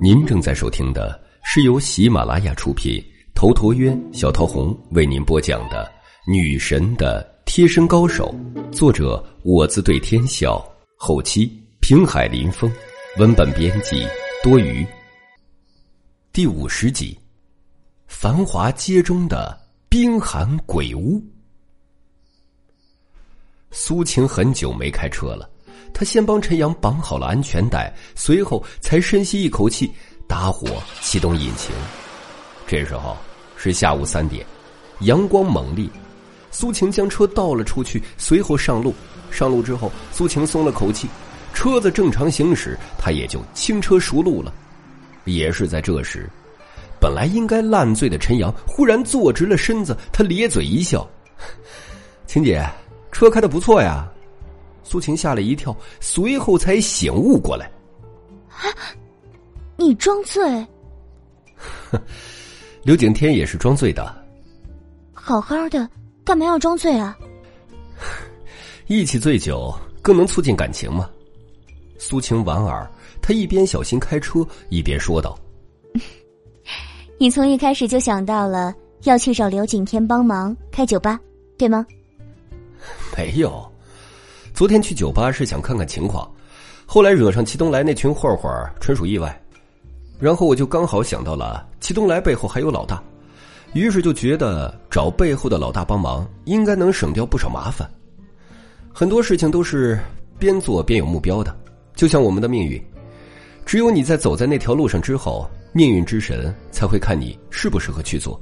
[0.00, 3.02] 您正在收听的是由喜马拉雅出品、
[3.34, 5.84] 头陀渊、小桃红为您播讲的
[6.30, 8.34] 《女神的贴身高手》，
[8.72, 10.64] 作者我自对天笑，
[10.96, 12.70] 后期平海林风，
[13.18, 14.04] 文本编辑
[14.42, 14.84] 多余。
[16.32, 17.16] 第五十集，
[18.06, 19.56] 繁华街中的
[19.88, 21.22] 冰寒鬼屋。
[23.70, 25.48] 苏晴很久没开车了。
[25.98, 29.90] 他先帮陈阳绑好了安全带，随后才深吸一口气，
[30.28, 30.68] 打火
[31.00, 31.74] 启动引擎。
[32.66, 33.16] 这时候
[33.56, 34.44] 是下午三点，
[35.00, 35.88] 阳光猛烈。
[36.50, 38.94] 苏晴将车倒了出去，随后上路。
[39.30, 41.08] 上路之后，苏晴松了口气，
[41.54, 44.52] 车子正常行驶，他也就轻车熟路了。
[45.24, 46.28] 也是在这时，
[47.00, 51.08] 本来应该烂醉的陈阳忽然坐直了身子，他咧嘴一笑
[52.28, 52.62] ：“晴姐，
[53.10, 54.06] 车开的不错呀。”
[54.88, 57.68] 苏晴吓了一跳，随后才醒悟过来。
[58.48, 58.70] 啊，
[59.76, 60.64] 你装醉？
[62.84, 64.14] 刘景天也是装醉的。
[65.12, 65.88] 好好的，
[66.24, 67.18] 干嘛要装醉啊？
[68.86, 71.10] 一起醉酒更能促进感情吗？
[71.98, 72.88] 苏晴莞尔，
[73.20, 75.36] 他一边小心开车，一边说道
[77.18, 81.18] ：“你从一开始就想到了要去找刘景天帮忙开酒吧，
[81.58, 81.84] 对吗？”
[83.18, 83.68] 没有。
[84.56, 86.26] 昨天去酒吧是想看看情况，
[86.86, 89.38] 后来惹上齐东来那群混混纯属意外。
[90.18, 93.02] 然后我就刚好想到了齐东来背后还有老大，
[93.74, 97.86] 于是就觉得找背后的老大帮忙应该能省掉不少麻烦。
[98.94, 100.00] 很多事情都是
[100.38, 101.54] 边做边有目标的，
[101.94, 102.82] 就像我们的命运，
[103.66, 108.40] 只有你在走在那条路上之后，命运之神才会看你适不适合去做。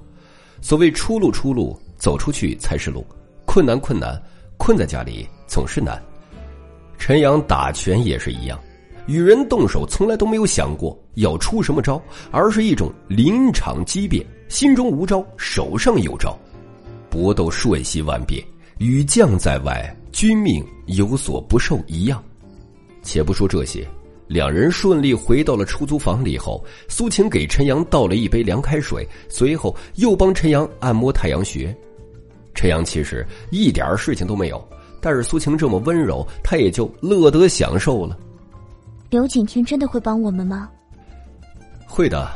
[0.60, 3.04] 所谓出路，出路走出去才是路，
[3.44, 4.16] 困难，困难。
[4.64, 6.02] 困在家里总是难，
[6.96, 8.58] 陈阳打拳也是一样，
[9.06, 16.34] 与人动手从来都没有想过要出什么招，而是一种临场机变，心中无招，手上有招，
[17.10, 18.42] 搏斗瞬息万变，
[18.78, 22.24] 与将在外，君命有所不受一样。
[23.02, 23.86] 且不说这些，
[24.28, 31.76] 两人顺利回到了出租房里后，苏晴给陈阳倒了一杯凉开水，随后又帮陈阳按摩太阳穴。
[32.54, 34.68] 陈阳其实一点事情都没有，
[35.00, 38.16] 但是苏晴这么温柔，他也就乐得享受了。
[39.10, 40.68] 刘景天真的会帮我们吗？
[41.86, 42.30] 会的。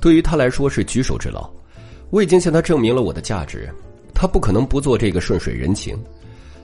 [0.00, 1.50] 对于他来说是举手之劳，
[2.10, 3.68] 我已经向他证明了我的价值，
[4.14, 5.98] 他不可能不做这个顺水人情。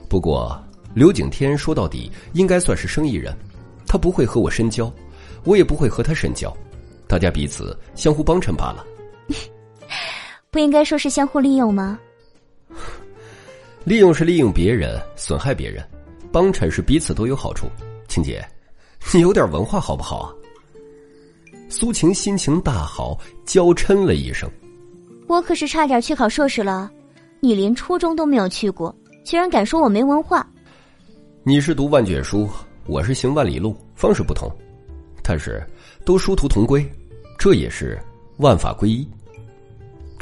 [0.09, 0.57] 不过
[0.93, 3.35] 刘景天说到底应该算是生意人，
[3.85, 4.91] 他不会和我深交，
[5.43, 6.55] 我也不会和他深交，
[7.07, 8.85] 大家彼此相互帮衬罢了。
[10.51, 11.99] 不应该说是相互利用吗？
[13.85, 15.83] 利用是利用别人，损害别人；
[16.31, 17.67] 帮衬是彼此都有好处。
[18.07, 18.45] 青姐，
[19.13, 20.33] 你有点文化好不好啊？
[21.69, 24.49] 苏晴心情大好，娇嗔了一声
[25.27, 26.89] ：“我可是差点去考硕士了，
[27.39, 28.95] 你连初中都没有去过，
[29.25, 30.45] 居然敢说我没文化？
[31.43, 32.47] 你是读万卷书，
[32.85, 34.49] 我是行万里路，方式不同，
[35.23, 35.65] 但是
[36.05, 36.87] 都殊途同归，
[37.39, 37.99] 这也是
[38.37, 39.07] 万法归一。”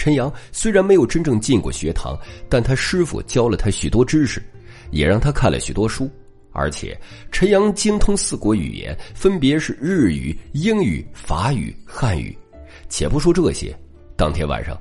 [0.02, 2.18] 陈阳虽然没有真正进过学堂，
[2.50, 4.42] 但他师傅教了他许多知识，
[4.90, 6.10] 也让他看了许多书，
[6.54, 7.00] 而且
[7.32, 12.36] 陈阳精通四国语言，分别是日语、英语、法语、汉语。
[12.90, 13.78] 且不说这些，
[14.18, 14.76] 当天晚上，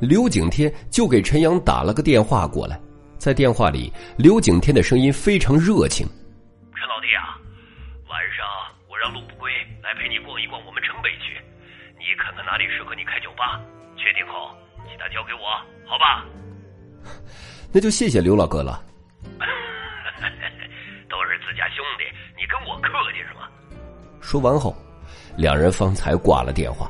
[0.00, 2.76] 刘景天就给陈阳打了个电话过来，
[3.16, 6.04] 在电话里，刘景天的声音非常热情
[6.74, 7.38] ：“陈老弟啊，
[8.10, 8.42] 晚上
[8.90, 9.52] 我让陆不归
[9.84, 11.38] 来陪你逛一逛我们城北区，
[11.94, 13.62] 你看看哪里适合你开酒吧，
[13.96, 14.50] 确定后。”
[14.94, 15.40] 其他交给我，
[15.84, 16.24] 好吧？
[17.72, 18.80] 那就谢谢刘老哥了。
[21.10, 22.04] 都是自家兄弟，
[22.36, 23.40] 你跟我客气什么？
[24.20, 24.72] 说完后，
[25.36, 26.88] 两人方才挂了电话。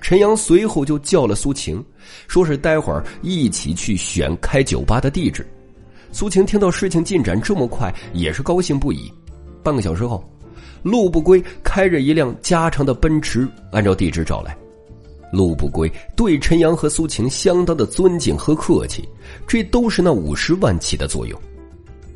[0.00, 1.84] 陈阳随后就叫了苏晴，
[2.28, 5.46] 说是待会儿一起去选开酒吧的地址。
[6.12, 9.12] 苏晴听到事情进展这么快，也是高兴不已。
[9.62, 10.24] 半个小时后，
[10.82, 14.56] 陆不归开着一辆加长的奔驰，按照地址找来。
[15.34, 19.08] 陆不归对陈阳和苏晴相当的尊敬和客气，
[19.46, 21.38] 这都是那五十万起的作用。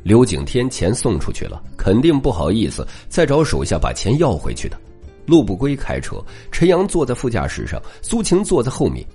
[0.01, 4.79] 刘景天钱送出去了，肯定不好意思再找手下把钱要回去的。
[5.25, 9.05] 陆不归开车，陈阳坐在副驾驶上，苏晴坐在后面。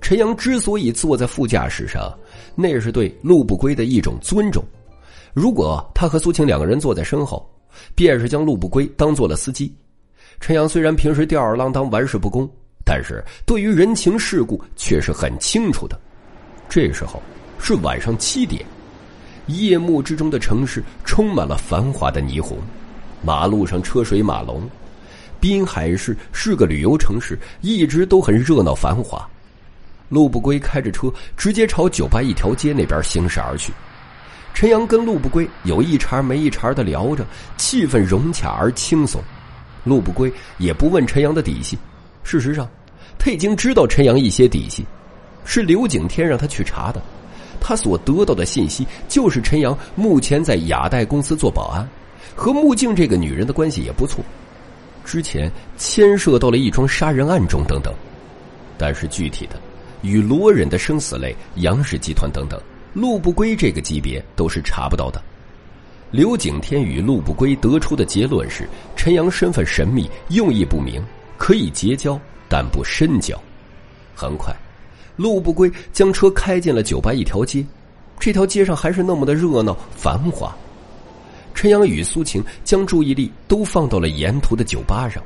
[0.00, 2.12] 陈阳之所以坐在副驾驶上，
[2.54, 4.62] 那是对陆不归的一种尊重。
[5.32, 7.48] 如果他和苏晴两个人坐在身后，
[7.94, 9.74] 便是将陆不归当做了司机。
[10.40, 12.48] 陈阳虽然平时吊儿郎当、玩世不恭。
[12.88, 15.98] 但是对于人情世故却是很清楚的。
[16.68, 17.20] 这时候
[17.58, 18.64] 是晚上七点，
[19.48, 22.56] 夜幕之中的城市充满了繁华的霓虹，
[23.24, 24.70] 马路上车水马龙，
[25.40, 29.28] 滨海市是个旅游城市，一直都很热闹繁华。
[30.08, 33.72] 陆不归开着车直接朝酒吧一条街那边行驶而去。
[34.54, 39.20] 陈阳跟陆不归有一茬没一茬的聊着，气氛融洽而轻松。
[39.82, 41.76] 陆不归也不问陈阳的底细，
[42.24, 42.68] 事实上，
[43.18, 44.84] 他已经知道陈阳一些底细，
[45.44, 47.02] 是刘景天让他去查的。
[47.60, 51.88] 他所得到的信息就是陈阳目前在雅代公司做保安，
[52.34, 54.24] 和穆静这个女人的关系也不错，
[55.04, 57.92] 之前牵涉到了一桩杀人案中等等。
[58.78, 59.56] 但是具体的，
[60.02, 62.60] 与罗忍的生死类、杨氏集团等等。
[62.92, 65.20] 陆不归这个级别都是查不到的。
[66.10, 71.02] 刘景天与陆不归得出的结论是：陈阳身份神秘，用意不明，
[71.36, 73.38] 可以结交，但不深交。
[74.14, 74.54] 很快，
[75.16, 77.64] 陆不归将车开进了酒吧一条街，
[78.18, 80.54] 这条街上还是那么的热闹繁华。
[81.54, 85.22] 陈阳与苏晴将注意力都放到了沿途的酒吧上，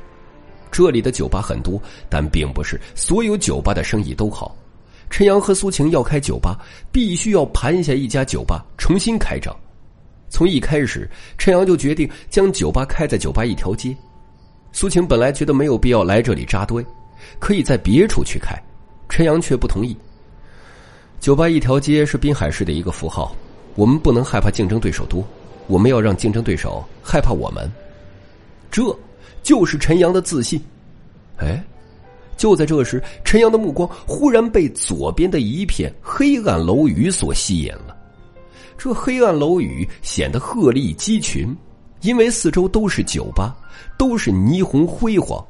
[0.71, 4.55] 这里的酒吧很多，但并不是所有酒吧的生意都好。
[5.09, 6.57] 陈阳和苏晴要开酒吧，
[6.89, 9.53] 必须要盘下一家酒吧重新开张。
[10.29, 13.93] 从一开始，陈阳就决定将酒吧开在酒吧一条街。
[14.71, 16.81] 苏晴本来觉得没有必要来这里扎堆，
[17.39, 18.55] 可以在别处去开，
[19.09, 19.95] 陈阳却不同意。
[21.19, 23.35] 酒吧一条街是滨海市的一个符号，
[23.75, 25.23] 我们不能害怕竞争对手多，
[25.67, 27.71] 我们要让竞争对手害怕我们。
[28.69, 28.83] 这
[29.43, 30.61] 就是陈阳的自信。
[31.37, 31.63] 哎。
[32.37, 37.95] 就在这时，陈阳的目光忽然被左边的一片黑暗楼宇所吸引了。
[38.79, 41.55] 这黑暗楼宇显得鹤立鸡群，
[42.01, 43.55] 因为四周都是酒吧，
[43.95, 45.45] 都是霓虹辉煌。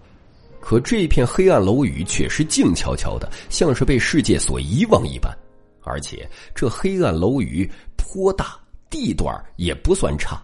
[0.61, 5.35] 可这片黑暗楼宇却是静悄悄的，像是被世界所遗忘一般。
[5.83, 8.55] 而且这黑暗楼宇颇大，
[8.89, 10.39] 地段也不算差。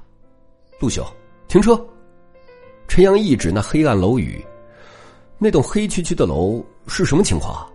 [0.79, 1.05] 陆兄，
[1.47, 1.79] 停车！
[2.87, 4.43] 陈阳一指那黑暗楼宇。
[5.37, 7.69] 那栋黑黢黢的楼是什么情况？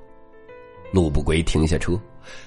[0.92, 1.98] 陆不归停下车，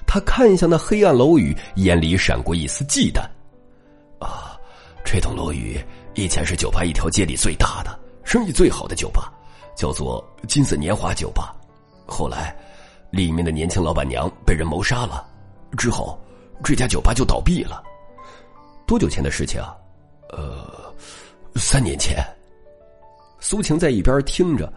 [0.06, 3.20] 他看向那黑暗楼宇，眼里闪过一丝忌惮。
[4.18, 4.56] 啊，
[5.04, 5.80] 这栋楼宇
[6.14, 9.32] 以前是酒吧一条街里最大的、生意最好的酒吧，
[9.76, 11.54] 叫做金色年华酒吧。
[12.06, 12.56] 后来，
[13.10, 15.24] 里面的年轻老板娘被人谋杀了，
[15.76, 16.18] 之后
[16.64, 17.82] 这家酒吧就倒闭了。
[18.86, 19.76] 多久前的事情啊？
[20.30, 20.92] 呃，
[21.54, 22.24] 三年前。
[23.38, 24.72] 苏晴在一边听着。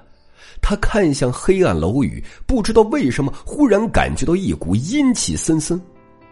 [0.61, 5.81] 他看向黑暗楼宇，不知道为什么忽然感觉到一股阴气森森。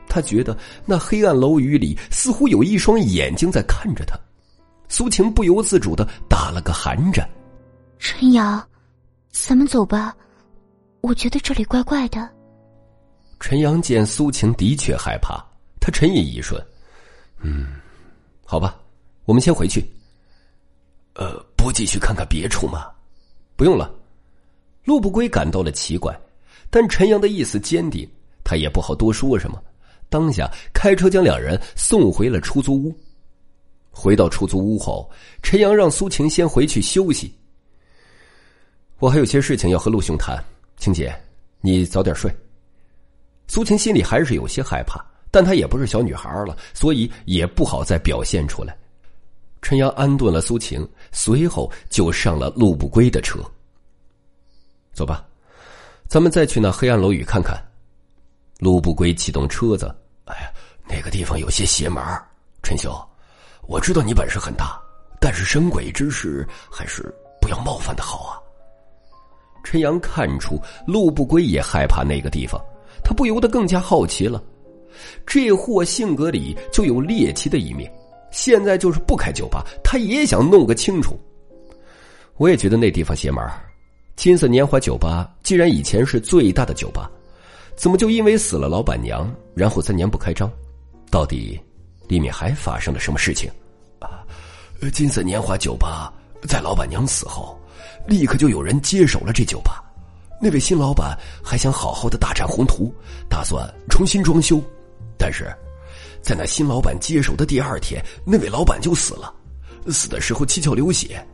[0.09, 4.19] 他觉得那黑暗楼宇里似乎有一双眼睛在看着他。
[4.89, 7.27] 苏晴不由自主的打了个寒颤。
[8.27, 8.61] 陈阳，
[9.31, 10.13] 咱们走吧，
[10.99, 12.29] 我觉得这里怪怪的。
[13.39, 15.41] 陈阳见苏晴的确害怕，
[15.79, 16.61] 他沉吟一瞬，
[17.39, 17.67] 嗯，
[18.43, 18.77] 好吧，
[19.23, 19.81] 我们先回去。
[21.13, 22.91] 呃，不继续看看别处吗？
[23.55, 23.89] 不用了。
[24.83, 26.13] 陆不归感到了奇怪，
[26.69, 28.05] 但陈阳的意思坚定，
[28.43, 29.57] 他也不好多说什么。
[30.09, 32.93] 当下开车将两人送回了出租屋。
[33.89, 35.09] 回到出租屋后，
[35.41, 37.33] 陈阳让苏晴先回去休息。
[38.99, 40.43] 我还有些事情要和陆兄谈，
[40.77, 41.15] 青姐，
[41.61, 42.35] 你早点睡。
[43.47, 44.99] 苏晴心里还是有些害怕，
[45.29, 48.75] 但她也不是小女孩了，所以也不好再表现出来。
[49.61, 53.39] 陈阳安顿了苏晴，随后就上了陆不归的车。
[54.93, 55.23] 走吧，
[56.07, 57.55] 咱们再去那黑暗楼宇看看。
[58.57, 59.95] 陆不归启动车子。
[60.25, 60.51] 哎呀，
[60.89, 62.03] 那个地方有些邪门
[62.63, 62.91] 陈兄，
[63.67, 64.81] 我知道你本事很大，
[65.21, 68.41] 但是神鬼之事还是不要冒犯的好啊。
[69.69, 72.57] 陈阳看出陆不归也害怕那个地方，
[73.03, 74.41] 他不由得更加好奇了。
[75.25, 77.91] 这货性格里就有猎奇的一面，
[78.31, 81.19] 现在就是不开酒吧，他也想弄个清楚。
[82.37, 83.43] 我也觉得那地方邪门
[84.15, 87.11] 金色年华酒吧既然以前是最大的酒吧，
[87.75, 90.49] 怎么就因为死了老板娘，然后三年不开张？
[91.11, 91.59] 到底
[92.07, 93.51] 里面还发生了什么事情？
[93.99, 94.23] 啊，
[94.93, 97.59] 金色年华酒吧在老板娘死后，
[98.07, 99.83] 立刻就有人接手了这酒吧。
[100.39, 102.93] 那位新老板还想好好的大展宏图，
[103.27, 104.61] 打算重新装修，
[105.17, 105.51] 但是
[106.21, 109.33] 在那新老板接手的第二天，那位老板就死了，
[109.87, 111.25] 死的时候七窍流血，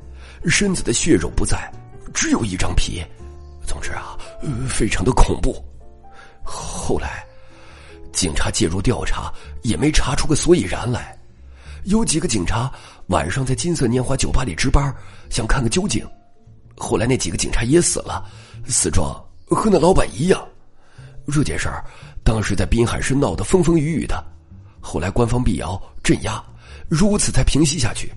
[0.45, 1.69] 身子的血肉不在。
[2.13, 3.03] 只有一张皮，
[3.65, 4.17] 总之啊，
[4.69, 5.55] 非常的恐怖。
[6.43, 7.25] 后来，
[8.11, 9.33] 警察介入调查，
[9.63, 11.17] 也没查出个所以然来。
[11.85, 12.71] 有几个警察
[13.07, 14.95] 晚上在金色年华酒吧里值班，
[15.29, 16.07] 想看个究竟。
[16.83, 18.29] 后来那几个警察也死了，
[18.67, 20.45] 死状和那老板一样。
[21.31, 21.81] 这件事儿
[22.25, 24.21] 当时在滨海市闹得风风雨雨的，
[24.81, 26.43] 后来官方辟谣镇压，
[26.89, 28.11] 如此才平息下去。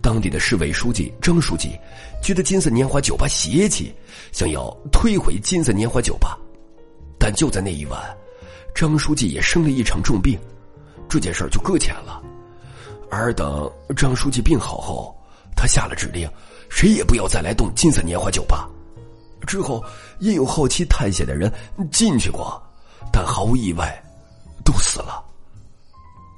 [0.00, 1.78] 当地的市委书记张书记
[2.22, 3.94] 觉得金色年华酒吧邪气，
[4.32, 6.38] 想要推回金色年华酒吧。
[7.18, 8.00] 但就在那一晚，
[8.74, 10.40] 张书记也生了一场重病，
[11.10, 12.22] 这件事儿就搁浅了。
[13.10, 15.14] 而等张书记病好后，
[15.54, 16.26] 他下了指令，
[16.74, 18.66] 谁也不要再来动金色年华酒吧。
[19.46, 19.84] 之后
[20.20, 21.52] 也有好奇探险的人
[21.90, 22.60] 进去过，
[23.12, 24.02] 但毫无意外，
[24.64, 25.22] 都死了。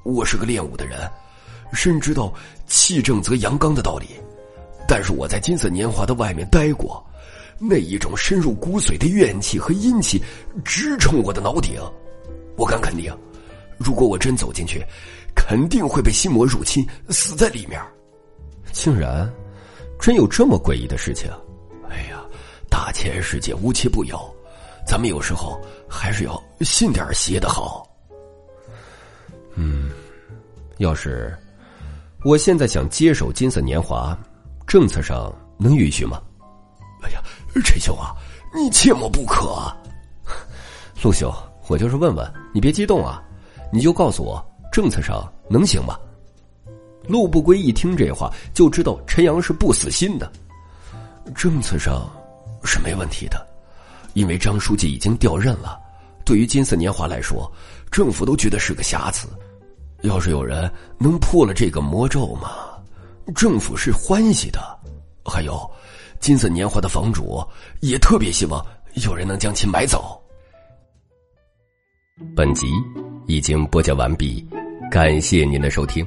[0.02, 1.08] 我是个练武的人，
[1.72, 2.34] 深知道
[2.66, 4.08] 气正则阳刚的道理，
[4.88, 7.02] 但是我在金色年华的外面待过，
[7.58, 10.20] 那一种深入骨髓的怨气和阴气
[10.64, 11.80] 直冲我的脑顶，
[12.56, 13.16] 我敢肯定，
[13.78, 14.84] 如果我真走进去，
[15.34, 17.80] 肯定会被心魔入侵，死在里面。
[18.72, 19.32] 竟然，
[20.04, 21.30] 真有这么诡异的事情！
[21.88, 22.22] 哎呀，
[22.68, 24.20] 大千世界无奇不有，
[24.86, 25.58] 咱们有时候
[25.88, 27.88] 还是要信点邪的好。
[29.54, 29.90] 嗯，
[30.76, 31.34] 要是
[32.22, 34.14] 我现在想接手金色年华，
[34.66, 36.20] 政策上能允许吗？
[37.02, 37.22] 哎呀，
[37.64, 38.14] 陈兄啊，
[38.54, 39.74] 你切莫不可！
[41.02, 41.32] 陆兄，
[41.66, 43.22] 我就是问问你，别激动啊，
[43.72, 45.98] 你就告诉我政策上能行吗？
[47.06, 50.30] 陆不归一听这话，就知道陈阳是不死心的。
[51.34, 52.10] 政策上
[52.64, 53.46] 是没问题的，
[54.14, 55.78] 因为张书记已经调任了。
[56.24, 57.50] 对于金色年华来说，
[57.90, 59.28] 政府都觉得是个瑕疵。
[60.02, 62.50] 要是有人能破了这个魔咒嘛，
[63.34, 64.60] 政府是欢喜的。
[65.24, 65.70] 还有，
[66.20, 67.42] 金色年华的房主
[67.80, 68.64] 也特别希望
[69.04, 70.20] 有人能将其买走。
[72.36, 72.66] 本集
[73.26, 74.46] 已经播讲完毕，
[74.90, 76.06] 感谢您的收听。